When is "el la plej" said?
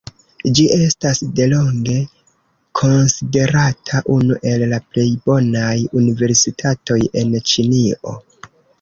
4.55-5.07